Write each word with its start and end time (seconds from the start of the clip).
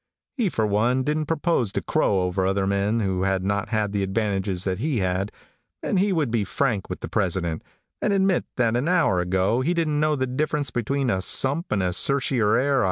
He, 0.35 0.49
for 0.49 0.65
one, 0.65 1.03
didn't 1.03 1.27
propose 1.27 1.71
to 1.73 1.81
crow 1.83 2.21
over 2.21 2.43
other 2.47 2.65
men 2.65 3.01
who 3.01 3.21
had 3.21 3.43
not 3.43 3.69
had 3.69 3.91
the 3.91 4.01
advantages 4.01 4.63
that 4.63 4.79
he 4.79 4.97
had, 4.97 5.31
and 5.83 5.99
he 5.99 6.11
would 6.11 6.31
be 6.31 6.43
frank 6.43 6.89
with 6.89 7.01
the 7.01 7.07
president, 7.07 7.61
and 8.01 8.11
admit 8.11 8.45
that 8.57 8.75
an 8.75 8.87
hour 8.87 9.19
ago 9.21 9.61
he 9.61 9.75
didn't 9.75 9.99
know 9.99 10.15
the 10.15 10.25
difference 10.25 10.71
between 10.71 11.11
a 11.11 11.21
sump 11.21 11.71
and 11.71 11.83
a 11.83 11.93
certiorari. 11.93 12.79